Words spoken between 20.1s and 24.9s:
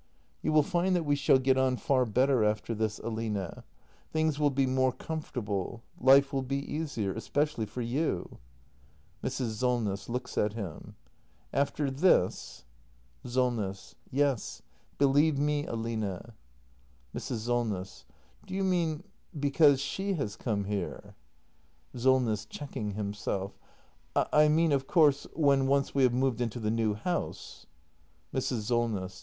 has come here? Solness. [Checking himself.] I mean, of